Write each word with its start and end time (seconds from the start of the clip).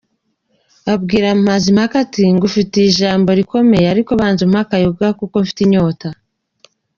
Abwira 0.93 1.27
Mazimpaka, 1.45 1.95
ati 2.05 2.21
“Ngufitiye 2.35 2.87
ijambo 2.91 3.29
rikomeye 3.39 3.85
ariko 3.93 4.11
banza 4.19 4.41
umpe 4.45 4.59
akayoga 4.63 5.07
kuko 5.19 5.35
mfite 5.43 5.59
inyota”. 5.63 6.07